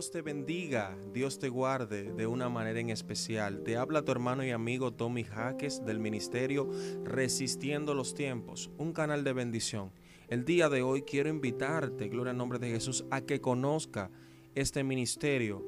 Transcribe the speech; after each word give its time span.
Dios 0.00 0.12
te 0.12 0.22
bendiga, 0.22 0.96
Dios 1.12 1.38
te 1.38 1.50
guarde 1.50 2.10
de 2.14 2.26
una 2.26 2.48
manera 2.48 2.80
en 2.80 2.88
especial. 2.88 3.62
Te 3.64 3.76
habla 3.76 4.02
tu 4.02 4.12
hermano 4.12 4.42
y 4.42 4.50
amigo 4.50 4.94
Tommy 4.94 5.24
Jaques 5.24 5.84
del 5.84 5.98
ministerio 5.98 6.70
Resistiendo 7.04 7.92
los 7.92 8.14
Tiempos, 8.14 8.70
un 8.78 8.94
canal 8.94 9.24
de 9.24 9.34
bendición. 9.34 9.92
El 10.28 10.46
día 10.46 10.70
de 10.70 10.80
hoy 10.80 11.02
quiero 11.02 11.28
invitarte, 11.28 12.08
gloria 12.08 12.30
al 12.30 12.38
nombre 12.38 12.58
de 12.58 12.70
Jesús, 12.70 13.04
a 13.10 13.20
que 13.20 13.42
conozca 13.42 14.10
este 14.54 14.84
ministerio, 14.84 15.62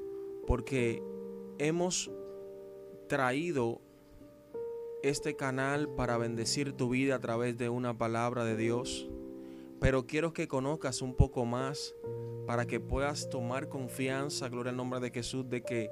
porque 0.46 1.02
hemos 1.58 2.10
traído 3.10 3.82
este 5.02 5.36
canal 5.36 5.90
para 5.90 6.16
bendecir 6.16 6.72
tu 6.72 6.88
vida 6.88 7.16
a 7.16 7.20
través 7.20 7.58
de 7.58 7.68
una 7.68 7.98
palabra 7.98 8.46
de 8.46 8.56
Dios. 8.56 9.10
Pero 9.82 10.06
quiero 10.06 10.32
que 10.32 10.46
conozcas 10.46 11.02
un 11.02 11.12
poco 11.12 11.44
más 11.44 11.92
para 12.46 12.68
que 12.68 12.78
puedas 12.78 13.28
tomar 13.28 13.68
confianza, 13.68 14.48
gloria 14.48 14.70
al 14.70 14.76
nombre 14.76 15.00
de 15.00 15.10
Jesús, 15.10 15.50
de 15.50 15.62
que 15.64 15.90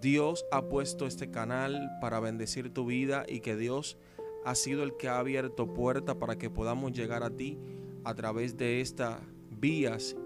Dios 0.00 0.46
ha 0.50 0.62
puesto 0.70 1.06
este 1.06 1.30
canal 1.30 1.86
para 2.00 2.18
bendecir 2.18 2.72
tu 2.72 2.86
vida 2.86 3.26
y 3.28 3.40
que 3.40 3.54
Dios 3.54 3.98
ha 4.46 4.54
sido 4.54 4.82
el 4.84 4.96
que 4.96 5.08
ha 5.08 5.18
abierto 5.18 5.74
puerta 5.74 6.18
para 6.18 6.36
que 6.36 6.48
podamos 6.48 6.92
llegar 6.92 7.22
a 7.22 7.28
ti 7.28 7.58
a 8.04 8.14
través 8.14 8.56
de 8.56 8.80
estas 8.80 9.20
vías, 9.50 10.16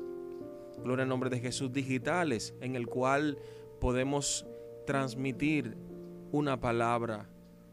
gloria 0.84 1.02
al 1.02 1.08
nombre 1.08 1.30
de 1.30 1.40
Jesús, 1.40 1.72
digitales, 1.72 2.54
en 2.60 2.76
el 2.76 2.86
cual 2.86 3.38
podemos 3.80 4.46
transmitir 4.86 5.76
una 6.30 6.60
palabra 6.60 7.28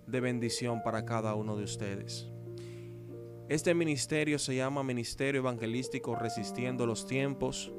de 0.08 0.20
bendición 0.20 0.82
para 0.82 1.06
cada 1.06 1.36
uno 1.36 1.56
de 1.56 1.64
ustedes. 1.64 2.28
Este 3.50 3.74
ministerio 3.74 4.40
se 4.40 4.58
llama 4.58 4.84
Ministerio 4.84 5.40
Evangelístico 5.40 6.18
Resistiendo 6.18 6.86
los 6.86 7.08
Tiempos 7.08 7.72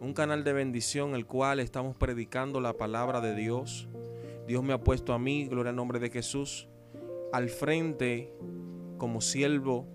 un 0.00 0.14
canal 0.14 0.44
de 0.44 0.54
bendición 0.54 1.14
el 1.14 1.26
cual 1.26 1.60
estamos 1.60 1.94
predicando 1.94 2.58
la 2.58 2.72
palabra 2.72 3.20
de 3.20 3.34
Dios. 3.34 3.86
Dios 4.46 4.64
me 4.64 4.72
ha 4.72 4.82
puesto 4.82 5.12
a 5.12 5.18
mí, 5.18 5.46
gloria 5.46 5.70
al 5.70 5.76
nombre 5.76 5.98
de 5.98 6.08
Jesús, 6.08 6.68
al 7.34 7.50
frente 7.50 8.32
como 8.96 9.20
siervo, 9.20 9.86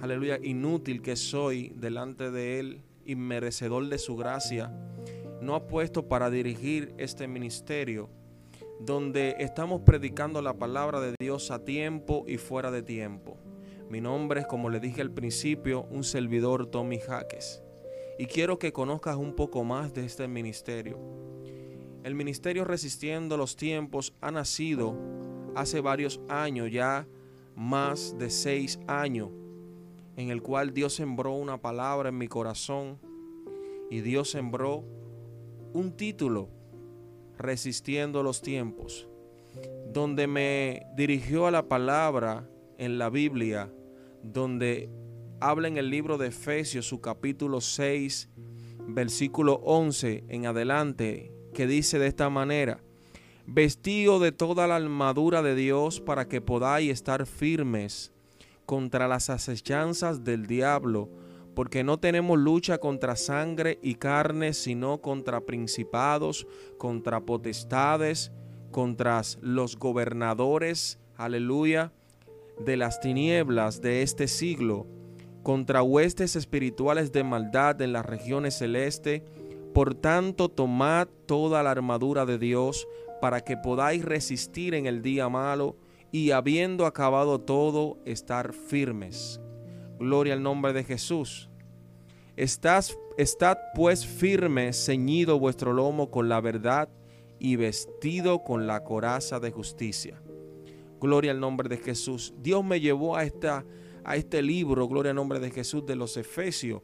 aleluya, 0.00 0.38
inútil 0.42 1.02
que 1.02 1.16
soy 1.16 1.74
delante 1.76 2.30
de 2.30 2.58
Él 2.58 2.82
y 3.04 3.16
merecedor 3.16 3.86
de 3.86 3.98
su 3.98 4.16
gracia. 4.16 4.72
No 5.42 5.54
ha 5.54 5.66
puesto 5.66 6.08
para 6.08 6.30
dirigir 6.30 6.94
este 6.96 7.28
ministerio 7.28 8.08
donde 8.80 9.36
estamos 9.40 9.82
predicando 9.82 10.40
la 10.40 10.54
palabra 10.54 11.00
de 11.00 11.14
Dios 11.20 11.50
a 11.50 11.66
tiempo 11.66 12.24
y 12.26 12.38
fuera 12.38 12.70
de 12.70 12.82
tiempo. 12.82 13.36
Mi 13.88 14.00
nombre 14.00 14.40
es, 14.40 14.46
como 14.46 14.68
le 14.68 14.80
dije 14.80 15.00
al 15.00 15.12
principio, 15.12 15.86
un 15.90 16.04
servidor 16.04 16.66
Tommy 16.66 16.98
Jaques 16.98 17.62
y 18.18 18.26
quiero 18.26 18.58
que 18.58 18.72
conozcas 18.72 19.16
un 19.16 19.34
poco 19.34 19.64
más 19.64 19.92
de 19.92 20.04
este 20.04 20.26
ministerio. 20.26 20.98
El 22.02 22.14
ministerio 22.14 22.64
Resistiendo 22.64 23.36
los 23.36 23.56
Tiempos 23.56 24.14
ha 24.20 24.30
nacido 24.30 24.96
hace 25.54 25.80
varios 25.80 26.20
años, 26.28 26.70
ya 26.70 27.06
más 27.54 28.16
de 28.18 28.30
seis 28.30 28.78
años, 28.86 29.30
en 30.16 30.30
el 30.30 30.40
cual 30.42 30.72
Dios 30.72 30.94
sembró 30.94 31.32
una 31.32 31.60
palabra 31.60 32.08
en 32.08 32.18
mi 32.18 32.28
corazón 32.28 32.98
y 33.90 34.00
Dios 34.00 34.30
sembró 34.30 34.84
un 35.72 35.92
título, 35.96 36.48
Resistiendo 37.38 38.22
los 38.22 38.40
Tiempos, 38.40 39.08
donde 39.92 40.26
me 40.26 40.86
dirigió 40.96 41.46
a 41.46 41.50
la 41.50 41.68
palabra 41.68 42.48
en 42.78 42.98
la 42.98 43.10
Biblia, 43.10 43.70
donde 44.32 44.90
habla 45.40 45.68
en 45.68 45.76
el 45.76 45.90
libro 45.90 46.18
de 46.18 46.28
Efesios, 46.28 46.86
su 46.86 47.00
capítulo 47.00 47.60
6, 47.60 48.28
versículo 48.88 49.54
11 49.64 50.24
en 50.28 50.46
adelante, 50.46 51.32
que 51.54 51.66
dice 51.66 51.98
de 51.98 52.06
esta 52.06 52.30
manera, 52.30 52.82
vestido 53.46 54.18
de 54.18 54.32
toda 54.32 54.66
la 54.66 54.76
armadura 54.76 55.42
de 55.42 55.54
Dios 55.54 56.00
para 56.00 56.28
que 56.28 56.40
podáis 56.40 56.90
estar 56.90 57.26
firmes 57.26 58.12
contra 58.64 59.08
las 59.08 59.30
acechanzas 59.30 60.24
del 60.24 60.46
diablo, 60.46 61.08
porque 61.54 61.84
no 61.84 61.98
tenemos 61.98 62.38
lucha 62.38 62.78
contra 62.78 63.16
sangre 63.16 63.78
y 63.82 63.94
carne, 63.94 64.52
sino 64.52 65.00
contra 65.00 65.40
principados, 65.40 66.46
contra 66.76 67.20
potestades, 67.20 68.32
contra 68.70 69.22
los 69.40 69.78
gobernadores, 69.78 70.98
aleluya, 71.16 71.92
de 72.58 72.76
las 72.76 73.00
tinieblas 73.00 73.80
de 73.80 74.02
este 74.02 74.28
siglo 74.28 74.86
contra 75.42 75.82
huestes 75.82 76.34
espirituales 76.34 77.12
de 77.12 77.22
maldad 77.22 77.80
en 77.80 77.92
las 77.92 78.04
regiones 78.04 78.58
celestes. 78.58 79.22
Por 79.72 79.94
tanto, 79.94 80.48
tomad 80.48 81.08
toda 81.26 81.62
la 81.62 81.70
armadura 81.70 82.26
de 82.26 82.38
Dios 82.38 82.88
para 83.20 83.42
que 83.42 83.56
podáis 83.56 84.04
resistir 84.04 84.74
en 84.74 84.86
el 84.86 85.02
día 85.02 85.28
malo 85.28 85.76
y 86.10 86.32
habiendo 86.32 86.86
acabado 86.86 87.40
todo, 87.40 87.98
estar 88.04 88.52
firmes. 88.52 89.40
Gloria 89.98 90.34
al 90.34 90.42
nombre 90.42 90.72
de 90.72 90.82
Jesús. 90.84 91.50
Estás, 92.36 92.98
estad 93.16 93.56
pues 93.74 94.06
firmes, 94.06 94.84
ceñido 94.84 95.38
vuestro 95.38 95.72
lomo 95.72 96.10
con 96.10 96.28
la 96.28 96.40
verdad 96.40 96.88
y 97.38 97.56
vestido 97.56 98.42
con 98.42 98.66
la 98.66 98.82
coraza 98.82 99.40
de 99.40 99.50
justicia. 99.50 100.20
Gloria 101.00 101.32
al 101.32 101.40
nombre 101.40 101.68
de 101.68 101.76
Jesús. 101.76 102.34
Dios 102.42 102.64
me 102.64 102.80
llevó 102.80 103.16
a 103.16 103.24
esta 103.24 103.64
a 104.06 104.14
este 104.14 104.40
libro, 104.40 104.86
Gloria 104.86 105.10
al 105.10 105.16
nombre 105.16 105.40
de 105.40 105.50
Jesús, 105.50 105.84
de 105.84 105.96
los 105.96 106.16
Efesios, 106.16 106.80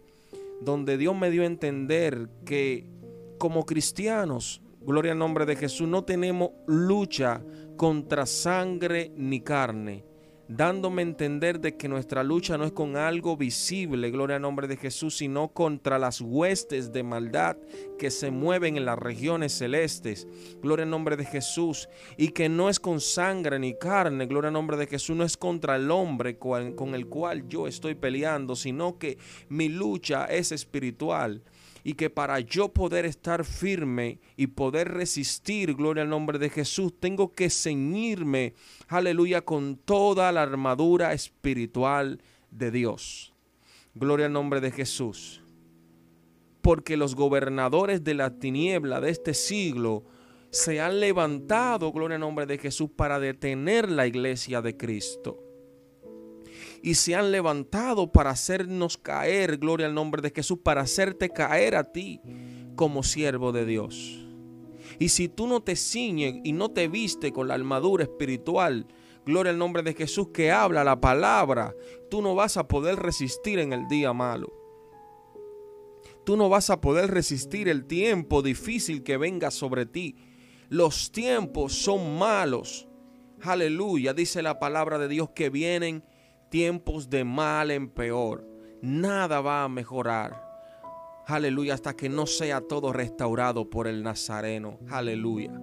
donde 0.61 0.99
Dios 0.99 1.17
me 1.17 1.31
dio 1.31 1.43
a 1.43 1.47
entender 1.47 2.29
que 2.45 2.91
como 3.39 3.65
cristianos, 3.65 4.61
Gloria 4.81 5.13
al 5.13 5.19
nombre 5.19 5.47
de 5.47 5.55
Jesús, 5.55 5.87
no 5.87 6.03
tenemos 6.03 6.51
lucha 6.67 7.41
contra 7.77 8.27
sangre 8.27 9.13
ni 9.17 9.41
carne, 9.41 10.05
dándome 10.49 11.03
a 11.03 11.07
entender 11.07 11.61
de 11.61 11.77
que 11.77 11.89
nuestra 11.89 12.23
lucha 12.23 12.59
no 12.59 12.65
es 12.65 12.73
con 12.73 12.97
algo 12.97 13.37
visible, 13.37 14.11
gloria 14.11 14.37
al 14.37 14.43
nombre 14.43 14.69
de 14.69 14.77
Jesús, 14.77 15.17
sino 15.17 15.49
contra 15.49 15.99
las 15.99 16.21
huestes 16.21 16.93
de 16.93 17.03
maldad 17.03 17.57
que 17.99 18.11
se 18.11 18.31
mueven 18.31 18.77
en 18.77 18.85
las 18.85 18.99
regiones 18.99 19.53
celestes, 19.53 20.27
gloria 20.63 20.85
al 20.85 20.91
nombre 20.91 21.17
de 21.17 21.25
Jesús, 21.25 21.89
y 22.17 22.29
que 22.29 22.49
no 22.49 22.69
es 22.69 22.81
con 22.81 23.01
sangre 23.01 23.59
ni 23.59 23.75
carne, 23.75 24.27
gloria 24.27 24.49
al 24.49 24.55
nombre 24.55 24.77
de 24.77 24.87
Jesús, 24.87 25.17
no 25.17 25.25
es 25.25 25.37
contra 25.37 25.77
el 25.77 25.91
hombre 25.91 26.39
con 26.39 26.95
el 26.95 27.07
cual 27.07 27.49
yo 27.49 27.67
estoy 27.67 27.95
peleando, 27.95 28.57
sino 28.57 28.99
que 28.99 29.19
mi 29.49 29.69
lucha 29.69 30.27
es 30.27 30.53
espiritual 30.53 31.43
y 31.85 31.95
que 31.95 32.11
para 32.11 32.41
yo 32.41 32.69
poder 32.73 33.05
estar 33.05 33.45
firme 33.45 34.21
y 34.37 34.49
poder 34.49 34.93
resistir, 34.93 35.75
gloria 35.75 36.03
al 36.03 36.09
nombre 36.09 36.39
de 36.39 36.51
Jesús, 36.51 36.95
tengo 36.99 37.33
que 37.33 37.51
ceñirme, 37.51 38.55
aleluya, 38.89 39.43
con 39.43 39.77
toda 39.77 40.31
la 40.33 40.43
armadura 40.43 41.13
espiritual 41.13 42.21
de 42.51 42.71
Dios. 42.71 43.33
Gloria 43.95 44.27
al 44.27 44.33
nombre 44.33 44.61
de 44.61 44.71
Jesús. 44.71 45.43
Porque 46.61 46.97
los 46.97 47.17
gobernadores 47.17 48.05
de 48.05 48.15
la 48.15 48.39
tiniebla 48.39 49.01
de 49.01 49.11
este 49.11 49.35
siglo 49.35 50.05
se 50.51 50.81
han 50.81 51.01
levantado, 51.01 51.93
gloria 51.93 52.15
al 52.15 52.21
nombre 52.21 52.47
de 52.47 52.59
Jesús, 52.59 52.91
para 52.95 53.19
detener 53.19 53.91
la 53.91 54.07
iglesia 54.07 54.63
de 54.63 54.77
Cristo 54.77 55.52
y 56.83 56.95
se 56.95 57.15
han 57.15 57.31
levantado 57.31 58.11
para 58.11 58.31
hacernos 58.31 58.99
caer, 58.99 59.59
gloria 59.59 59.87
al 59.87 59.95
nombre 59.95 60.21
de 60.21 60.33
Jesús, 60.35 60.59
para 60.63 60.83
hacerte 60.83 61.31
caer 61.31 61.77
a 61.77 61.93
ti 61.93 62.21
como 62.75 63.05
siervo 63.05 63.53
de 63.53 63.65
Dios. 63.65 64.27
Y 64.99 65.09
si 65.09 65.29
tú 65.29 65.47
no 65.47 65.63
te 65.63 65.77
ciñes 65.77 66.41
y 66.45 66.53
no 66.53 66.71
te 66.71 66.89
viste 66.89 67.33
con 67.33 67.49
la 67.49 67.55
armadura 67.55 68.03
espiritual, 68.03 68.87
gloria 69.25 69.53
al 69.53 69.59
nombre 69.59 69.83
de 69.83 69.95
Jesús 69.95 70.29
que 70.35 70.51
habla 70.51 70.83
la 70.83 71.01
palabra, 71.01 71.75
tú 72.11 72.21
no 72.21 72.35
vas 72.35 72.57
a 72.57 72.67
poder 72.67 72.97
resistir 72.97 73.61
en 73.61 73.73
el 73.73 73.87
día 73.89 74.13
malo. 74.13 74.53
Tú 76.25 76.37
no 76.37 76.49
vas 76.49 76.71
a 76.71 76.81
poder 76.81 77.11
resistir 77.11 77.69
el 77.69 77.85
tiempo 77.87 78.43
difícil 78.43 79.03
que 79.03 79.17
venga 79.17 79.51
sobre 79.51 79.87
ti. 79.87 80.17
Los 80.69 81.11
tiempos 81.11 81.75
son 81.75 82.17
malos. 82.19 82.89
Aleluya, 83.41 84.15
dice 84.15 84.41
la 84.41 84.59
palabra 84.61 84.99
de 84.99 85.09
Dios 85.09 85.31
que 85.35 85.51
vienen 85.51 86.05
tiempos 86.53 87.09
de 87.09 87.25
mal 87.25 87.71
en 87.71 87.89
peor. 87.89 88.47
Nada 88.83 89.41
va 89.41 89.65
a 89.65 89.71
mejorar. 89.71 90.39
Aleluya, 91.27 91.73
hasta 91.73 91.97
que 91.97 92.11
no 92.11 92.27
sea 92.27 92.61
todo 92.61 92.93
restaurado 92.93 93.71
por 93.71 93.89
el 93.89 94.03
Nazareno. 94.03 94.79
Aleluya. 94.91 95.59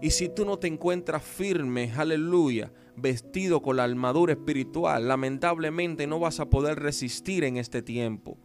Y 0.00 0.10
si 0.12 0.30
tú 0.30 0.46
no 0.46 0.58
te 0.58 0.66
encuentras 0.66 1.22
firme, 1.22 1.92
aleluya, 1.94 2.72
vestido 2.96 3.60
con 3.60 3.76
la 3.76 3.84
armadura 3.84 4.32
espiritual, 4.32 5.08
lamentablemente 5.08 6.06
no 6.06 6.18
vas 6.18 6.40
a 6.40 6.48
poder 6.48 6.80
resistir 6.80 7.44
en 7.44 7.58
este 7.58 7.82
tiempo. 7.82 8.38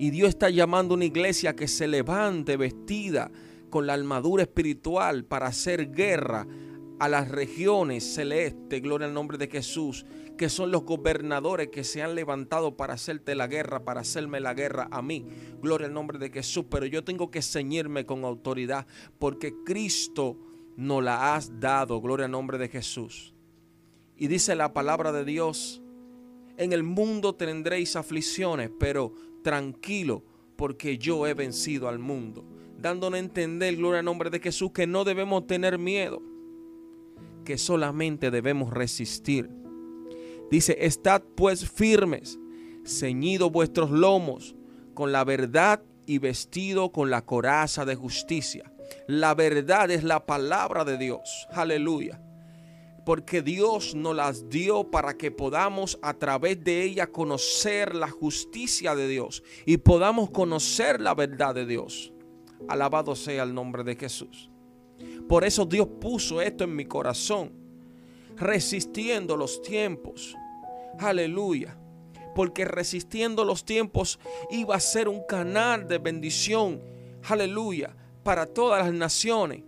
Y 0.00 0.10
Dios 0.10 0.30
está 0.30 0.50
llamando 0.50 0.94
a 0.94 0.96
una 0.96 1.04
iglesia 1.04 1.54
que 1.54 1.68
se 1.68 1.86
levante 1.86 2.56
vestida 2.56 3.30
con 3.70 3.86
la 3.86 3.94
armadura 3.94 4.42
espiritual 4.42 5.24
para 5.24 5.46
hacer 5.46 5.92
guerra 5.92 6.44
a 6.98 7.08
las 7.08 7.28
regiones 7.28 8.04
celestes, 8.04 8.82
gloria 8.82 9.06
al 9.06 9.14
nombre 9.14 9.38
de 9.38 9.48
Jesús, 9.48 10.04
que 10.36 10.48
son 10.48 10.70
los 10.70 10.84
gobernadores 10.84 11.68
que 11.68 11.84
se 11.84 12.02
han 12.02 12.14
levantado 12.14 12.76
para 12.76 12.94
hacerte 12.94 13.34
la 13.34 13.46
guerra, 13.46 13.84
para 13.84 14.00
hacerme 14.00 14.40
la 14.40 14.54
guerra 14.54 14.88
a 14.90 15.02
mí. 15.02 15.26
Gloria 15.60 15.86
al 15.86 15.94
nombre 15.94 16.18
de 16.18 16.30
Jesús, 16.30 16.66
pero 16.70 16.86
yo 16.86 17.04
tengo 17.04 17.30
que 17.30 17.42
ceñirme 17.42 18.06
con 18.06 18.24
autoridad 18.24 18.86
porque 19.18 19.54
Cristo 19.64 20.38
nos 20.76 21.02
la 21.02 21.34
has 21.34 21.60
dado, 21.60 22.00
gloria 22.00 22.26
al 22.26 22.32
nombre 22.32 22.58
de 22.58 22.68
Jesús. 22.68 23.34
Y 24.16 24.28
dice 24.28 24.54
la 24.54 24.72
palabra 24.72 25.12
de 25.12 25.24
Dios, 25.24 25.82
en 26.56 26.72
el 26.72 26.82
mundo 26.82 27.34
tendréis 27.34 27.94
aflicciones, 27.96 28.70
pero 28.78 29.12
tranquilo, 29.42 30.24
porque 30.56 30.98
yo 30.98 31.26
he 31.26 31.34
vencido 31.34 31.88
al 31.88 32.00
mundo. 32.00 32.44
Dándonos 32.78 33.16
a 33.16 33.20
entender, 33.20 33.76
gloria 33.76 34.00
al 34.00 34.04
nombre 34.04 34.30
de 34.30 34.40
Jesús, 34.40 34.72
que 34.72 34.86
no 34.86 35.04
debemos 35.04 35.46
tener 35.46 35.78
miedo 35.78 36.22
que 37.48 37.56
solamente 37.56 38.30
debemos 38.30 38.74
resistir. 38.74 39.48
Dice, 40.50 40.76
estad 40.80 41.22
pues 41.34 41.66
firmes, 41.66 42.38
ceñidos 42.84 43.50
vuestros 43.50 43.90
lomos 43.90 44.54
con 44.92 45.12
la 45.12 45.24
verdad 45.24 45.82
y 46.04 46.18
vestido 46.18 46.92
con 46.92 47.08
la 47.08 47.24
coraza 47.24 47.86
de 47.86 47.94
justicia. 47.94 48.70
La 49.06 49.34
verdad 49.34 49.90
es 49.90 50.04
la 50.04 50.26
palabra 50.26 50.84
de 50.84 50.98
Dios. 50.98 51.48
Aleluya. 51.50 52.20
Porque 53.06 53.40
Dios 53.40 53.94
nos 53.94 54.14
las 54.14 54.50
dio 54.50 54.90
para 54.90 55.16
que 55.16 55.30
podamos 55.30 55.98
a 56.02 56.12
través 56.12 56.62
de 56.62 56.82
ella 56.82 57.06
conocer 57.06 57.94
la 57.94 58.10
justicia 58.10 58.94
de 58.94 59.08
Dios 59.08 59.42
y 59.64 59.78
podamos 59.78 60.28
conocer 60.28 61.00
la 61.00 61.14
verdad 61.14 61.54
de 61.54 61.64
Dios. 61.64 62.12
Alabado 62.68 63.16
sea 63.16 63.44
el 63.44 63.54
nombre 63.54 63.84
de 63.84 63.96
Jesús. 63.96 64.50
Por 65.28 65.44
eso 65.44 65.64
Dios 65.66 65.86
puso 66.00 66.40
esto 66.40 66.64
en 66.64 66.74
mi 66.74 66.86
corazón, 66.86 67.52
resistiendo 68.36 69.36
los 69.36 69.60
tiempos. 69.62 70.34
Aleluya. 70.98 71.76
Porque 72.34 72.64
resistiendo 72.64 73.44
los 73.44 73.64
tiempos 73.64 74.18
iba 74.50 74.74
a 74.76 74.80
ser 74.80 75.08
un 75.08 75.22
canal 75.26 75.88
de 75.88 75.98
bendición. 75.98 76.80
Aleluya. 77.28 77.94
Para 78.22 78.46
todas 78.46 78.84
las 78.84 78.94
naciones. 78.94 79.62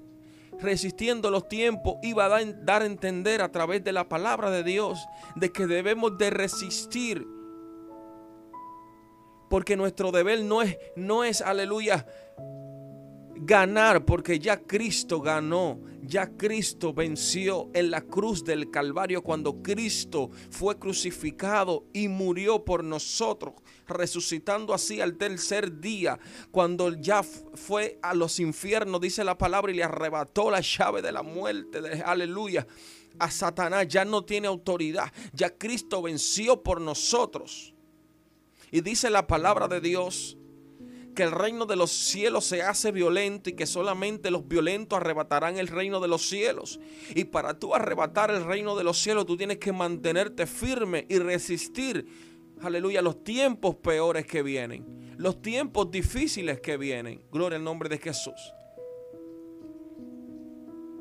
Resistiendo 0.60 1.30
los 1.30 1.48
tiempos 1.48 1.96
iba 2.02 2.26
a 2.26 2.44
dar 2.44 2.82
a 2.82 2.86
entender 2.86 3.40
a 3.42 3.50
través 3.50 3.82
de 3.82 3.92
la 3.92 4.08
palabra 4.08 4.50
de 4.50 4.62
Dios 4.62 5.00
de 5.34 5.50
que 5.50 5.66
debemos 5.66 6.16
de 6.18 6.30
resistir. 6.30 7.26
Porque 9.48 9.76
nuestro 9.76 10.12
deber 10.12 10.44
no 10.44 10.62
es, 10.62 10.78
no 10.96 11.24
es, 11.24 11.40
aleluya, 11.40 12.06
ganar 13.42 14.04
porque 14.04 14.38
ya 14.38 14.60
Cristo 14.60 15.20
ganó, 15.20 15.80
ya 16.02 16.36
Cristo 16.36 16.92
venció 16.92 17.70
en 17.72 17.90
la 17.90 18.02
cruz 18.02 18.44
del 18.44 18.70
Calvario 18.70 19.22
cuando 19.22 19.62
Cristo 19.62 20.30
fue 20.50 20.78
crucificado 20.78 21.86
y 21.92 22.08
murió 22.08 22.64
por 22.64 22.84
nosotros, 22.84 23.54
resucitando 23.88 24.74
así 24.74 25.00
al 25.00 25.16
tercer 25.16 25.80
día, 25.80 26.18
cuando 26.50 26.92
ya 26.92 27.22
fue 27.22 27.98
a 28.02 28.14
los 28.14 28.38
infiernos, 28.40 29.00
dice 29.00 29.24
la 29.24 29.38
palabra, 29.38 29.72
y 29.72 29.76
le 29.76 29.84
arrebató 29.84 30.50
la 30.50 30.60
llave 30.60 31.00
de 31.00 31.12
la 31.12 31.22
muerte, 31.22 31.78
aleluya. 32.04 32.66
A 33.18 33.30
Satanás 33.30 33.88
ya 33.88 34.04
no 34.04 34.24
tiene 34.24 34.48
autoridad, 34.48 35.12
ya 35.32 35.50
Cristo 35.50 36.02
venció 36.02 36.62
por 36.62 36.80
nosotros. 36.80 37.74
Y 38.70 38.82
dice 38.82 39.10
la 39.10 39.26
palabra 39.26 39.66
de 39.66 39.80
Dios 39.80 40.36
que 41.20 41.24
el 41.24 41.32
reino 41.32 41.66
de 41.66 41.76
los 41.76 41.90
cielos 41.90 42.46
se 42.46 42.62
hace 42.62 42.92
violento 42.92 43.50
y 43.50 43.52
que 43.52 43.66
solamente 43.66 44.30
los 44.30 44.48
violentos 44.48 44.96
arrebatarán 44.96 45.58
el 45.58 45.68
reino 45.68 46.00
de 46.00 46.08
los 46.08 46.26
cielos. 46.26 46.80
Y 47.14 47.24
para 47.24 47.58
tú 47.58 47.74
arrebatar 47.74 48.30
el 48.30 48.42
reino 48.42 48.74
de 48.74 48.84
los 48.84 48.96
cielos, 48.96 49.26
tú 49.26 49.36
tienes 49.36 49.58
que 49.58 49.70
mantenerte 49.70 50.46
firme 50.46 51.04
y 51.10 51.18
resistir, 51.18 52.06
aleluya, 52.62 53.02
los 53.02 53.22
tiempos 53.22 53.74
peores 53.74 54.24
que 54.24 54.42
vienen, 54.42 55.14
los 55.18 55.42
tiempos 55.42 55.90
difíciles 55.90 56.58
que 56.62 56.78
vienen. 56.78 57.22
Gloria 57.30 57.58
al 57.58 57.64
nombre 57.64 57.90
de 57.90 57.98
Jesús. 57.98 58.54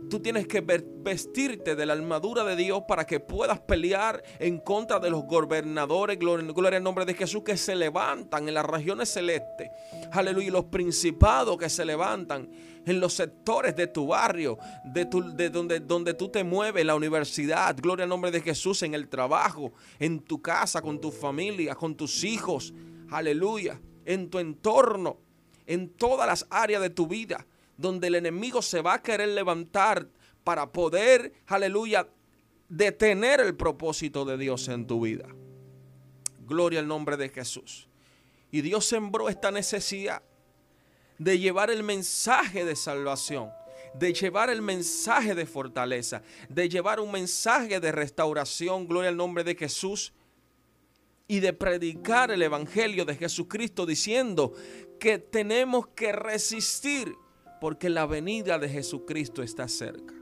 Tú 0.10 0.20
tienes 0.20 0.48
que 0.48 0.62
vestirte 0.62 1.76
de 1.76 1.86
la 1.86 1.94
armadura 1.94 2.44
de 2.44 2.56
Dios 2.56 2.84
para 2.88 3.06
que 3.06 3.20
puedas 3.20 3.60
pelear 3.60 4.24
en 4.40 4.58
contra 4.58 5.00
de 5.00 5.12
los 5.12 5.26
gobernadores, 5.26 6.18
gloria, 6.18 6.78
al 6.78 6.84
nombre 6.84 7.06
de 7.06 7.14
Jesús, 7.14 7.44
que 7.44 7.58
se 7.58 7.76
levantan 7.76 8.48
en 8.48 8.56
las 8.56 8.66
regiones 8.66 9.10
celestes. 9.10 9.70
Aleluya, 10.12 10.52
los 10.52 10.66
principados 10.66 11.58
que 11.58 11.70
se 11.70 11.86
levantan 11.86 12.50
en 12.86 13.00
los 13.00 13.14
sectores 13.14 13.76
de 13.76 13.86
tu 13.86 14.08
barrio, 14.08 14.58
de, 14.84 15.06
de 15.36 15.50
donde, 15.52 15.80
donde 15.80 16.16
tú 16.16 16.30
te 16.30 16.44
mueves, 16.44 16.84
la 16.84 16.96
universidad, 16.96 17.78
gloria 17.80 18.04
al 18.04 18.10
nombre 18.10 18.32
de 18.32 18.42
Jesús, 18.42 18.82
en 18.82 18.96
el 18.96 19.10
trabajo, 19.10 19.74
en 20.00 20.22
tu 20.22 20.42
casa, 20.42 20.82
con 20.82 21.00
tu 21.00 21.12
familia, 21.12 21.76
con 21.76 21.96
tus 21.96 22.24
hijos. 22.24 22.74
Aleluya, 23.12 23.80
en 24.06 24.32
tu 24.32 24.40
entorno, 24.40 25.18
en 25.68 25.90
todas 25.90 26.26
las 26.26 26.48
áreas 26.50 26.82
de 26.82 26.90
tu 26.90 27.06
vida 27.06 27.46
donde 27.80 28.08
el 28.08 28.16
enemigo 28.16 28.62
se 28.62 28.82
va 28.82 28.96
a 28.96 29.02
querer 29.02 29.30
levantar 29.30 30.10
para 30.44 30.70
poder, 30.70 31.32
aleluya, 31.48 32.10
detener 32.68 33.40
el 33.40 33.56
propósito 33.56 34.26
de 34.26 34.38
Dios 34.38 34.68
en 34.68 34.86
tu 34.86 35.00
vida. 35.00 35.30
Gloria 36.42 36.82
al 36.82 36.88
nombre 36.90 37.16
de 37.16 37.30
Jesús. 37.30 37.88
Y 38.52 38.60
Dios 38.62 38.86
sembró 38.86 39.30
esta 39.30 39.50
necesidad 39.50 40.22
de 41.18 41.40
llevar 41.40 41.72
el 41.72 41.84
mensaje 41.84 42.66
de 42.66 42.76
salvación, 42.76 43.50
de 43.94 44.12
llevar 44.12 44.50
el 44.50 44.62
mensaje 44.62 45.34
de 45.34 45.46
fortaleza, 45.46 46.22
de 46.50 46.68
llevar 46.68 47.00
un 47.00 47.14
mensaje 47.14 47.80
de 47.80 47.94
restauración, 47.94 48.88
gloria 48.88 49.10
al 49.10 49.18
nombre 49.18 49.46
de 49.46 49.56
Jesús, 49.56 50.12
y 51.30 51.40
de 51.40 51.54
predicar 51.54 52.32
el 52.32 52.42
Evangelio 52.42 53.06
de 53.06 53.16
Jesucristo 53.16 53.86
diciendo 53.86 54.54
que 55.00 55.18
tenemos 55.18 55.88
que 55.90 56.12
resistir 56.12 57.16
porque 57.60 57.90
la 57.90 58.06
venida 58.06 58.58
de 58.58 58.70
Jesucristo 58.70 59.44
está 59.44 59.68
cerca. 59.68 60.14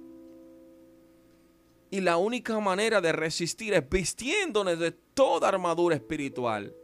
Y 1.90 2.02
la 2.02 2.18
única 2.18 2.60
manera 2.60 3.00
de 3.00 3.12
resistir 3.12 3.74
es 3.74 3.88
vistiéndonos 3.90 4.78
de 4.78 4.92
toda 4.92 5.48
armadura 5.48 5.96
espiritual. 5.96 6.76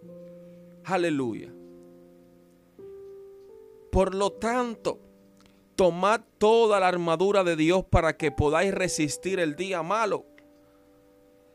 Aleluya. 0.85 1.53
Por 3.91 4.15
lo 4.15 4.31
tanto, 4.31 4.99
tomad 5.75 6.21
toda 6.37 6.79
la 6.79 6.87
armadura 6.87 7.43
de 7.43 7.55
Dios 7.55 7.83
para 7.83 8.17
que 8.17 8.31
podáis 8.31 8.73
resistir 8.73 9.39
el 9.39 9.55
día 9.55 9.83
malo 9.83 10.25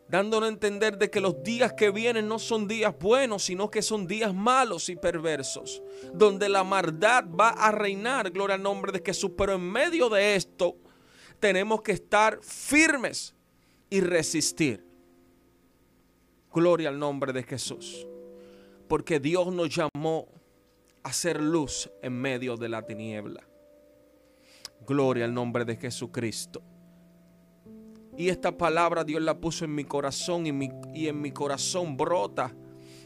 dándonos 0.08 0.48
a 0.48 0.52
entender 0.52 0.98
de 0.98 1.10
que 1.10 1.20
los 1.20 1.42
días 1.42 1.74
que 1.74 1.90
vienen 1.90 2.28
no 2.28 2.38
son 2.38 2.66
días 2.66 2.94
buenos, 2.98 3.44
sino 3.44 3.70
que 3.70 3.82
son 3.82 4.06
días 4.06 4.34
malos 4.34 4.88
y 4.88 4.96
perversos, 4.96 5.82
donde 6.14 6.48
la 6.48 6.64
maldad 6.64 7.24
va 7.28 7.50
a 7.50 7.70
reinar, 7.70 8.30
gloria 8.30 8.56
al 8.56 8.62
nombre 8.62 8.92
de 8.92 9.02
Jesús, 9.04 9.32
pero 9.36 9.54
en 9.54 9.70
medio 9.70 10.08
de 10.08 10.34
esto 10.34 10.76
tenemos 11.38 11.82
que 11.82 11.92
estar 11.92 12.38
firmes 12.42 13.34
y 13.90 14.00
resistir. 14.00 14.84
Gloria 16.52 16.88
al 16.88 16.98
nombre 16.98 17.32
de 17.32 17.42
Jesús, 17.42 18.06
porque 18.88 19.20
Dios 19.20 19.52
nos 19.52 19.68
llamó 19.68 20.28
a 21.02 21.12
ser 21.12 21.40
luz 21.40 21.90
en 22.02 22.14
medio 22.14 22.56
de 22.56 22.68
la 22.68 22.84
tiniebla. 22.84 23.46
Gloria 24.86 25.26
al 25.26 25.34
nombre 25.34 25.64
de 25.66 25.76
Jesucristo. 25.76 26.62
Y 28.18 28.30
esta 28.30 28.58
palabra 28.58 29.04
Dios 29.04 29.22
la 29.22 29.38
puso 29.38 29.64
en 29.64 29.76
mi 29.76 29.84
corazón 29.84 30.44
y, 30.44 30.70
y 30.92 31.06
en 31.06 31.20
mi 31.20 31.30
corazón 31.30 31.96
brota 31.96 32.52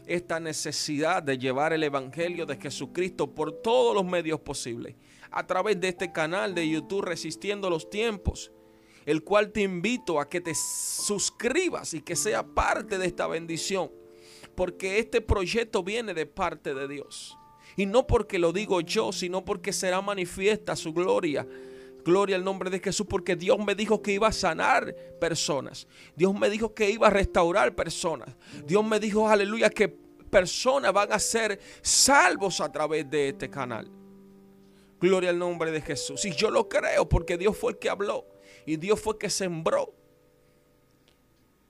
esta 0.07 0.39
necesidad 0.39 1.21
de 1.21 1.37
llevar 1.37 1.71
el 1.71 1.83
Evangelio 1.83 2.47
de 2.47 2.57
Jesucristo 2.57 3.29
por 3.29 3.51
todos 3.61 3.93
los 3.93 4.03
medios 4.03 4.39
posibles. 4.39 4.95
A 5.29 5.45
través 5.45 5.79
de 5.79 5.89
este 5.89 6.11
canal 6.11 6.55
de 6.55 6.67
YouTube 6.67 7.03
Resistiendo 7.03 7.69
los 7.69 7.91
Tiempos, 7.91 8.51
el 9.05 9.23
cual 9.23 9.51
te 9.51 9.61
invito 9.61 10.19
a 10.19 10.27
que 10.27 10.41
te 10.41 10.55
suscribas 10.55 11.93
y 11.93 12.01
que 12.01 12.15
sea 12.15 12.41
parte 12.41 12.97
de 12.97 13.05
esta 13.05 13.27
bendición. 13.27 13.91
Porque 14.55 14.97
este 14.97 15.21
proyecto 15.21 15.83
viene 15.83 16.15
de 16.15 16.25
parte 16.25 16.73
de 16.73 16.87
Dios. 16.87 17.37
Y 17.77 17.85
no 17.85 18.07
porque 18.07 18.39
lo 18.39 18.51
digo 18.51 18.81
yo, 18.81 19.11
sino 19.11 19.45
porque 19.45 19.73
será 19.73 20.01
manifiesta 20.01 20.75
su 20.75 20.91
gloria 20.91 21.47
Gloria 22.03 22.35
al 22.35 22.43
nombre 22.43 22.69
de 22.69 22.79
Jesús 22.79 23.05
porque 23.09 23.35
Dios 23.35 23.57
me 23.59 23.75
dijo 23.75 24.01
que 24.01 24.11
iba 24.11 24.27
a 24.27 24.31
sanar 24.31 24.93
personas. 25.19 25.87
Dios 26.15 26.33
me 26.37 26.49
dijo 26.49 26.73
que 26.73 26.89
iba 26.89 27.07
a 27.07 27.09
restaurar 27.09 27.73
personas. 27.75 28.35
Dios 28.65 28.83
me 28.85 28.99
dijo, 28.99 29.27
aleluya, 29.29 29.69
que 29.69 29.87
personas 29.87 30.91
van 30.91 31.13
a 31.13 31.19
ser 31.19 31.59
salvos 31.81 32.59
a 32.59 32.71
través 32.71 33.09
de 33.09 33.29
este 33.29 33.49
canal. 33.49 33.89
Gloria 34.99 35.29
al 35.29 35.39
nombre 35.39 35.71
de 35.71 35.81
Jesús. 35.81 36.25
Y 36.25 36.31
yo 36.31 36.49
lo 36.49 36.67
creo 36.67 37.07
porque 37.07 37.37
Dios 37.37 37.57
fue 37.57 37.73
el 37.73 37.77
que 37.77 37.89
habló. 37.89 38.25
Y 38.65 38.77
Dios 38.77 38.99
fue 38.99 39.13
el 39.13 39.19
que 39.19 39.29
sembró. 39.29 39.93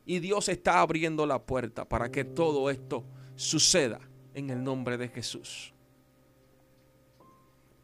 Y 0.05 0.19
Dios 0.19 0.49
está 0.49 0.81
abriendo 0.81 1.25
la 1.25 1.41
puerta 1.41 1.87
para 1.87 2.11
que 2.11 2.25
todo 2.25 2.69
esto 2.69 3.03
suceda 3.35 3.99
en 4.33 4.49
el 4.49 4.63
nombre 4.63 4.97
de 4.97 5.09
Jesús. 5.09 5.73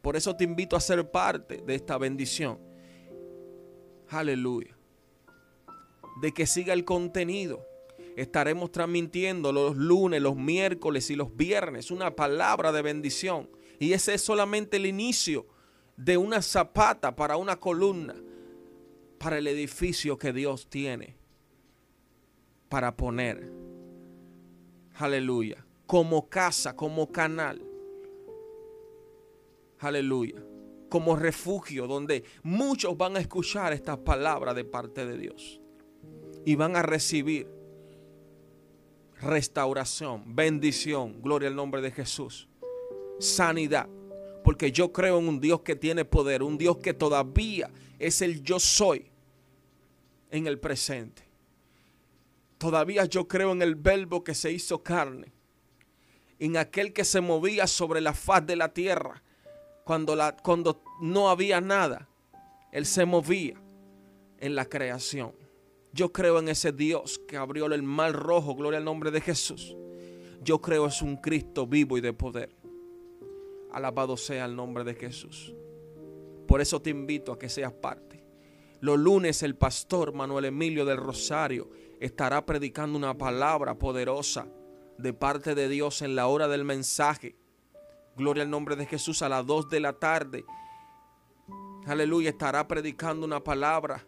Por 0.02 0.16
eso 0.16 0.36
te 0.36 0.44
invito 0.44 0.76
a 0.76 0.80
ser 0.80 1.10
parte 1.12 1.58
de 1.58 1.76
esta 1.76 1.98
bendición. 1.98 2.60
Aleluya. 4.10 4.76
de 6.22 6.34
que 6.34 6.46
siga 6.46 6.74
el 6.74 6.84
contenido. 6.84 7.66
Estaremos 8.18 8.72
transmitiendo 8.72 9.54
los 9.54 9.78
lunes, 9.78 10.22
los 10.22 10.36
miércoles 10.36 11.10
y 11.10 11.16
los 11.16 11.34
viernes 11.38 11.92
una 11.92 12.16
palabra 12.16 12.74
de 12.74 12.82
bendición. 12.82 13.50
Y 13.80 13.94
ese 13.94 14.16
es 14.16 14.22
solamente 14.22 14.78
el 14.78 14.86
inicio 14.86 15.48
de 15.96 16.18
una 16.18 16.42
zapata 16.42 17.16
para 17.16 17.38
una 17.38 17.58
columna, 17.58 18.16
para 19.18 19.38
el 19.38 19.48
edificio 19.48 20.18
que 20.18 20.34
Dios 20.34 20.70
tiene 20.70 21.20
para 22.70 22.96
poner. 22.96 23.52
Aleluya. 24.96 25.66
Como 25.86 26.30
casa, 26.30 26.76
como 26.76 27.12
canal. 27.12 27.62
Aleluya. 29.80 30.44
Como 30.90 31.16
refugio 31.16 31.88
donde 31.88 32.24
muchos 32.44 32.98
van 32.98 33.16
a 33.16 33.20
escuchar 33.20 33.74
estas 33.74 33.98
palabras 34.00 34.56
de 34.56 34.66
parte 34.66 35.06
de 35.06 35.18
Dios. 35.18 35.62
Y 36.46 36.56
van 36.56 36.76
a 36.76 36.82
recibir 36.82 37.48
restauración, 39.22 40.36
bendición, 40.36 41.22
gloria 41.22 41.50
al 41.50 41.56
nombre 41.56 41.82
de 41.82 41.92
Jesús, 41.92 42.48
sanidad. 43.20 43.88
Porque 44.44 44.72
yo 44.72 44.92
creo 44.92 45.20
en 45.20 45.28
un 45.28 45.40
Dios 45.40 45.62
que 45.62 45.76
tiene 45.76 46.06
poder, 46.06 46.42
un 46.42 46.58
Dios 46.58 46.78
que 46.78 46.94
todavía 46.94 47.70
es 48.00 48.22
el 48.22 48.42
yo 48.42 48.60
soy 48.60 49.12
en 50.32 50.48
el 50.48 50.60
presente. 50.60 51.24
Todavía 52.58 53.06
yo 53.06 53.28
creo 53.28 53.52
en 53.52 53.62
el 53.62 53.76
verbo 53.76 54.24
que 54.24 54.34
se 54.34 54.52
hizo 54.52 54.82
carne, 54.82 55.32
en 56.40 56.58
aquel 56.58 56.94
que 56.94 57.04
se 57.04 57.22
movía 57.22 57.68
sobre 57.68 58.02
la 58.02 58.14
faz 58.14 58.46
de 58.46 58.56
la 58.56 58.74
tierra 58.74 59.22
cuando, 59.90 60.16
la, 60.16 60.38
cuando 60.38 60.84
no 61.02 61.32
había 61.32 61.62
nada. 61.62 62.08
Él 62.72 62.86
se 62.86 63.06
movía 63.06 63.60
en 64.38 64.54
la 64.54 64.66
creación. 64.66 65.32
Yo 65.94 66.14
creo 66.14 66.38
en 66.38 66.48
ese 66.48 66.72
Dios 66.72 67.20
que 67.28 67.38
abrió 67.38 67.66
el 67.66 67.82
mar 67.82 68.14
rojo, 68.14 68.54
gloria 68.54 68.78
al 68.78 68.86
nombre 68.86 69.10
de 69.10 69.20
Jesús. 69.20 69.76
Yo 70.44 70.62
creo 70.62 70.86
es 70.86 71.02
un 71.02 71.18
Cristo 71.18 71.66
vivo 71.66 71.98
y 71.98 72.02
de 72.02 72.14
poder. 72.14 72.56
Alabado 73.72 74.16
sea 74.16 74.46
el 74.46 74.56
nombre 74.56 74.84
de 74.84 74.94
Jesús. 74.94 75.56
Por 76.48 76.62
eso 76.62 76.80
te 76.80 76.92
invito 76.92 77.32
a 77.32 77.40
que 77.40 77.50
seas 77.50 77.74
parte. 77.74 78.24
Los 78.82 79.00
lunes 79.00 79.42
el 79.42 79.56
pastor 79.56 80.14
Manuel 80.14 80.46
Emilio 80.46 80.86
del 80.86 80.98
Rosario 80.98 81.68
estará 82.00 82.46
predicando 82.46 82.96
una 82.96 83.18
palabra 83.18 83.74
poderosa 83.80 84.46
de 85.00 85.14
parte 85.14 85.56
de 85.56 85.68
Dios 85.68 86.04
en 86.04 86.16
la 86.16 86.28
hora 86.28 86.48
del 86.48 86.64
mensaje. 86.64 87.36
Gloria 88.20 88.44
al 88.44 88.50
nombre 88.50 88.76
de 88.76 88.86
Jesús 88.86 89.22
a 89.22 89.30
las 89.30 89.46
2 89.46 89.70
de 89.70 89.80
la 89.80 89.94
tarde. 89.94 90.44
Aleluya, 91.88 92.32
estará 92.32 92.68
predicando 92.68 93.26
una 93.26 93.42
palabra 93.42 94.06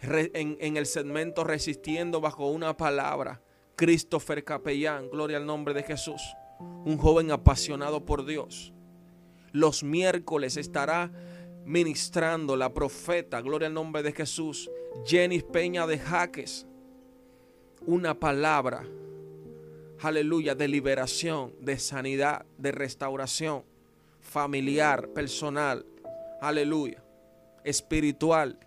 en, 0.00 0.76
el 0.78 0.86
segmento 0.86 1.44
Resistiendo 1.44 2.22
bajo 2.22 2.48
una 2.48 2.74
palabra. 2.74 3.42
Christopher 3.76 4.42
Capellán, 4.44 5.10
gloria 5.10 5.36
al 5.36 5.44
nombre 5.44 5.74
de 5.74 5.82
Jesús. 5.82 6.22
Un 6.58 6.96
joven 6.96 7.30
apasionado 7.30 8.02
por 8.06 8.24
Dios. 8.24 8.72
Los 9.52 9.82
miércoles 9.82 10.56
estará 10.56 11.12
ministrando 11.66 12.56
la 12.56 12.72
profeta, 12.72 13.42
gloria 13.42 13.68
al 13.68 13.74
nombre 13.74 14.02
de 14.02 14.12
Jesús, 14.12 14.70
Jenny 15.04 15.42
Peña 15.42 15.86
de 15.86 15.98
Jaques. 15.98 16.66
Una 17.82 18.18
palabra, 18.18 18.86
aleluya, 20.00 20.54
de 20.54 20.68
liberación, 20.68 21.54
de 21.60 21.78
sanidad, 21.78 22.46
de 22.56 22.72
restauración 22.72 23.64
familiar, 24.20 25.08
personal, 25.10 25.84
aleluya, 26.40 27.02
espiritual 27.64 28.58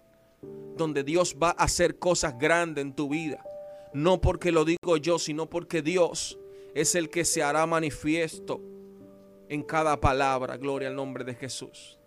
donde 0.76 1.04
Dios 1.04 1.38
va 1.42 1.50
a 1.50 1.66
hacer 1.66 2.00
cosas 2.00 2.38
grandes 2.38 2.84
en 2.84 2.94
tu 2.94 3.10
vida. 3.10 3.44
No 3.94 4.22
porque 4.22 4.52
lo 4.52 4.66
digo 4.66 4.98
yo, 4.98 5.20
sino 5.20 5.50
porque 5.50 5.82
Dios 5.82 6.40
es 6.74 6.96
el 6.96 7.10
que 7.10 7.26
se 7.26 7.44
hará 7.44 7.66
manifiesto 7.66 8.62
en 9.50 9.64
cada 9.64 10.00
palabra. 10.00 10.58
Gloria 10.58 10.88
al 10.88 10.96
nombre 10.96 11.24
de 11.24 11.36
Jesús. 11.36 12.00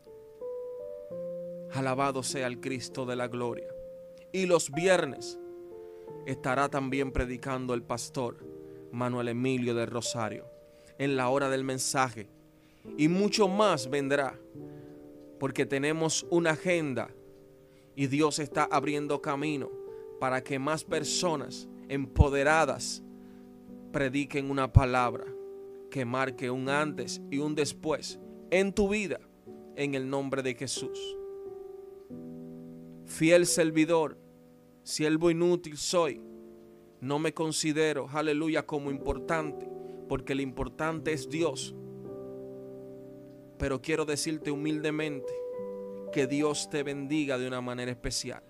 Alabado 1.72 2.22
sea 2.22 2.46
el 2.46 2.60
Cristo 2.60 3.04
de 3.04 3.16
la 3.16 3.28
gloria. 3.28 3.68
Y 4.32 4.46
los 4.46 4.70
viernes 4.70 5.38
estará 6.26 6.68
también 6.68 7.12
predicando 7.12 7.74
el 7.74 7.82
pastor 7.82 8.53
Manuel 8.94 9.28
Emilio 9.28 9.74
del 9.74 9.88
Rosario 9.88 10.46
en 10.98 11.16
la 11.16 11.28
hora 11.28 11.50
del 11.50 11.64
mensaje. 11.64 12.28
Y 12.96 13.08
mucho 13.08 13.48
más 13.48 13.90
vendrá 13.90 14.38
porque 15.38 15.66
tenemos 15.66 16.26
una 16.30 16.50
agenda 16.50 17.10
y 17.96 18.06
Dios 18.06 18.38
está 18.38 18.64
abriendo 18.64 19.20
camino 19.20 19.70
para 20.20 20.42
que 20.42 20.58
más 20.58 20.84
personas 20.84 21.68
empoderadas 21.88 23.02
prediquen 23.92 24.50
una 24.50 24.72
palabra 24.72 25.24
que 25.90 26.04
marque 26.04 26.50
un 26.50 26.68
antes 26.68 27.20
y 27.30 27.38
un 27.38 27.54
después 27.54 28.18
en 28.50 28.72
tu 28.72 28.88
vida, 28.88 29.20
en 29.76 29.94
el 29.94 30.08
nombre 30.08 30.42
de 30.42 30.54
Jesús. 30.54 30.98
Fiel 33.06 33.46
servidor, 33.46 34.18
siervo 34.82 35.30
inútil 35.30 35.76
soy. 35.76 36.20
No 37.00 37.18
me 37.18 37.34
considero, 37.34 38.08
aleluya, 38.12 38.66
como 38.66 38.90
importante, 38.90 39.68
porque 40.08 40.34
lo 40.34 40.42
importante 40.42 41.12
es 41.12 41.28
Dios. 41.28 41.74
Pero 43.58 43.80
quiero 43.80 44.04
decirte 44.04 44.50
humildemente 44.50 45.32
que 46.12 46.26
Dios 46.26 46.70
te 46.70 46.82
bendiga 46.82 47.38
de 47.38 47.48
una 47.48 47.60
manera 47.60 47.90
especial. 47.90 48.42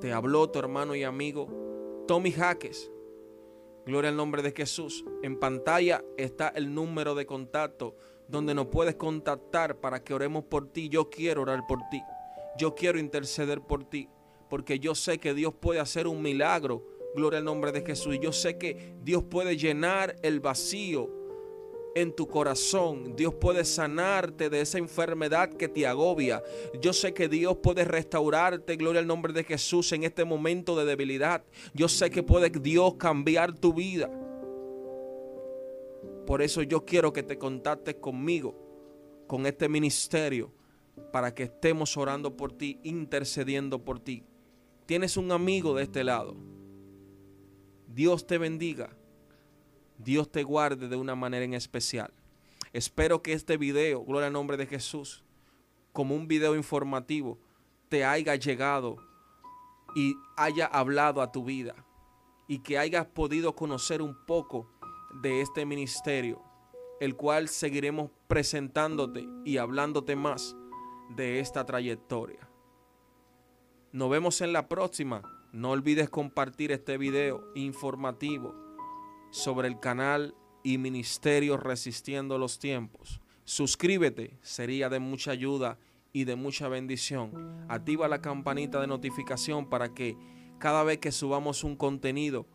Te 0.00 0.12
habló 0.12 0.48
tu 0.50 0.58
hermano 0.58 0.94
y 0.94 1.02
amigo 1.02 2.04
Tommy 2.06 2.30
Jaques. 2.32 2.90
Gloria 3.86 4.10
al 4.10 4.16
nombre 4.16 4.42
de 4.42 4.52
Jesús. 4.52 5.04
En 5.22 5.38
pantalla 5.38 6.04
está 6.16 6.48
el 6.48 6.74
número 6.74 7.14
de 7.14 7.26
contacto 7.26 7.96
donde 8.28 8.54
nos 8.54 8.66
puedes 8.66 8.96
contactar 8.96 9.80
para 9.80 10.04
que 10.04 10.14
oremos 10.14 10.44
por 10.44 10.70
ti. 10.70 10.88
Yo 10.88 11.08
quiero 11.08 11.42
orar 11.42 11.66
por 11.66 11.78
ti. 11.90 12.02
Yo 12.58 12.74
quiero 12.74 12.98
interceder 12.98 13.60
por 13.62 13.84
ti. 13.84 14.08
Porque 14.50 14.78
yo 14.78 14.94
sé 14.94 15.18
que 15.18 15.34
Dios 15.34 15.54
puede 15.54 15.80
hacer 15.80 16.06
un 16.06 16.22
milagro. 16.22 16.86
Gloria 17.14 17.38
al 17.38 17.44
nombre 17.44 17.72
de 17.72 17.82
Jesús. 17.82 18.14
Y 18.14 18.18
yo 18.18 18.32
sé 18.32 18.58
que 18.58 18.94
Dios 19.02 19.24
puede 19.24 19.56
llenar 19.56 20.16
el 20.22 20.40
vacío 20.40 21.18
en 21.94 22.12
tu 22.12 22.28
corazón. 22.28 23.16
Dios 23.16 23.34
puede 23.34 23.64
sanarte 23.64 24.50
de 24.50 24.60
esa 24.60 24.78
enfermedad 24.78 25.50
que 25.50 25.68
te 25.68 25.86
agobia. 25.86 26.42
Yo 26.80 26.92
sé 26.92 27.12
que 27.12 27.28
Dios 27.28 27.56
puede 27.56 27.84
restaurarte, 27.84 28.76
gloria 28.76 29.00
al 29.00 29.06
nombre 29.06 29.32
de 29.32 29.44
Jesús, 29.44 29.92
en 29.92 30.04
este 30.04 30.24
momento 30.24 30.76
de 30.76 30.84
debilidad. 30.84 31.44
Yo 31.74 31.88
sé 31.88 32.10
que 32.10 32.22
puede 32.22 32.50
Dios 32.50 32.94
cambiar 32.94 33.52
tu 33.54 33.72
vida. 33.72 34.10
Por 36.26 36.42
eso 36.42 36.62
yo 36.62 36.84
quiero 36.84 37.12
que 37.12 37.22
te 37.22 37.38
contactes 37.38 37.96
conmigo, 37.96 38.54
con 39.26 39.46
este 39.46 39.68
ministerio, 39.68 40.52
para 41.10 41.34
que 41.34 41.44
estemos 41.44 41.96
orando 41.96 42.36
por 42.36 42.52
ti, 42.52 42.78
intercediendo 42.82 43.82
por 43.82 43.98
ti. 43.98 44.24
Tienes 44.86 45.16
un 45.16 45.32
amigo 45.32 45.74
de 45.74 45.84
este 45.84 46.04
lado. 46.04 46.36
Dios 47.88 48.26
te 48.26 48.36
bendiga. 48.36 48.90
Dios 49.96 50.30
te 50.30 50.42
guarde 50.42 50.88
de 50.88 50.96
una 50.96 51.14
manera 51.14 51.44
en 51.44 51.54
especial. 51.54 52.12
Espero 52.72 53.22
que 53.22 53.32
este 53.32 53.56
video, 53.56 54.04
gloria 54.04 54.26
al 54.26 54.34
nombre 54.34 54.58
de 54.58 54.66
Jesús, 54.66 55.24
como 55.92 56.14
un 56.14 56.28
video 56.28 56.54
informativo, 56.54 57.38
te 57.88 58.04
haya 58.04 58.36
llegado 58.36 58.98
y 59.96 60.14
haya 60.36 60.66
hablado 60.66 61.22
a 61.22 61.32
tu 61.32 61.44
vida 61.44 61.74
y 62.46 62.58
que 62.58 62.78
hayas 62.78 63.06
podido 63.06 63.56
conocer 63.56 64.02
un 64.02 64.14
poco 64.26 64.70
de 65.22 65.40
este 65.40 65.64
ministerio, 65.64 66.42
el 67.00 67.16
cual 67.16 67.48
seguiremos 67.48 68.10
presentándote 68.28 69.26
y 69.46 69.56
hablándote 69.56 70.14
más 70.14 70.54
de 71.16 71.40
esta 71.40 71.64
trayectoria. 71.64 72.48
Nos 73.92 74.10
vemos 74.10 74.42
en 74.42 74.52
la 74.52 74.68
próxima. 74.68 75.22
No 75.52 75.70
olvides 75.70 76.10
compartir 76.10 76.72
este 76.72 76.98
video 76.98 77.42
informativo 77.54 78.54
sobre 79.30 79.68
el 79.68 79.80
canal 79.80 80.34
y 80.62 80.76
ministerio 80.76 81.56
Resistiendo 81.56 82.36
los 82.36 82.58
Tiempos. 82.58 83.22
Suscríbete, 83.44 84.36
sería 84.42 84.90
de 84.90 84.98
mucha 84.98 85.30
ayuda 85.30 85.78
y 86.12 86.24
de 86.24 86.36
mucha 86.36 86.68
bendición. 86.68 87.64
Activa 87.68 88.08
la 88.08 88.20
campanita 88.20 88.78
de 88.80 88.88
notificación 88.88 89.70
para 89.70 89.94
que 89.94 90.18
cada 90.58 90.84
vez 90.84 90.98
que 90.98 91.12
subamos 91.12 91.64
un 91.64 91.76
contenido 91.76 92.46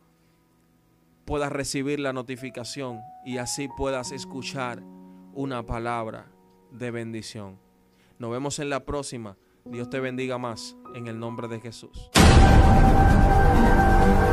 puedas 1.26 1.52
recibir 1.52 2.00
la 2.00 2.14
notificación 2.14 3.00
y 3.26 3.38
así 3.38 3.70
puedas 3.76 4.12
escuchar 4.12 4.84
una 5.34 5.66
palabra 5.66 6.32
de 6.72 6.92
bendición. 6.92 7.58
Nos 8.20 8.30
vemos 8.30 8.60
en 8.60 8.70
la 8.70 8.86
próxima. 8.86 9.36
Dios 9.66 9.90
te 9.90 10.00
bendiga 10.00 10.38
más 10.38 10.76
en 10.94 11.08
el 11.08 11.20
nombre 11.20 11.48
de 11.48 11.60
Jesús. 11.60 12.12
Thank 13.64 14.28
you. 14.28 14.33